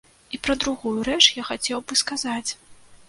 І 0.35 0.37
пра 0.45 0.53
другую 0.63 0.95
рэч 1.09 1.19
я 1.41 1.45
хацеў 1.53 1.85
бы 1.89 1.99
сказаць. 2.05 2.51